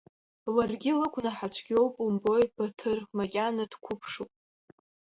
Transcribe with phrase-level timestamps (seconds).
[0.55, 4.31] Ларгьы лыгәнаҳа цәгьоуп умбои, Баҭыр, макьана дқәыԥшуп.